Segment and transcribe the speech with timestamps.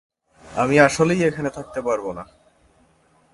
[0.45, 2.23] আমি আসলেই এখানে থাকতে পারবো না।